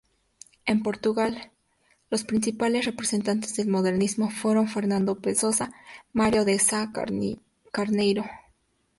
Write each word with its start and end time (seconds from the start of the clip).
En 0.65 0.81
Portugal, 0.81 1.51
los 2.09 2.23
principales 2.23 2.85
representantes 2.85 3.55
del 3.55 3.67
modernismo 3.67 4.31
fueron 4.31 4.67
Fernando 4.67 5.19
Pessoa, 5.19 5.71
Mário 6.11 6.43
de 6.43 6.57
Sá-Carneiro. 6.57 8.25